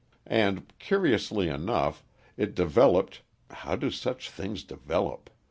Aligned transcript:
And, 0.25 0.73
curiously 0.79 1.47
enough, 1.47 2.03
it 2.35 2.55
developed 2.55 3.21
how 3.51 3.75
do 3.75 3.91
such 3.91 4.31
things 4.31 4.63
develop? 4.63 5.29